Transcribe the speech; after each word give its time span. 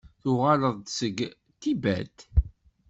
Tuɣaleḍ-d 0.21 0.87
seg 0.99 1.17
Tibet? 1.61 2.17